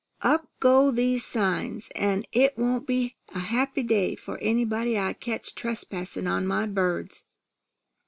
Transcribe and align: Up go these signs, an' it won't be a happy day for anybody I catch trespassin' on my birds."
Up 0.23 0.47
go 0.59 0.89
these 0.89 1.23
signs, 1.23 1.89
an' 1.89 2.25
it 2.31 2.57
won't 2.57 2.87
be 2.87 3.17
a 3.35 3.37
happy 3.39 3.83
day 3.83 4.15
for 4.15 4.39
anybody 4.39 4.97
I 4.97 5.13
catch 5.13 5.53
trespassin' 5.53 6.25
on 6.25 6.47
my 6.47 6.65
birds." 6.65 7.25